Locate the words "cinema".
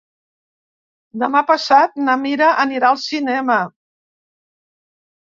3.05-3.63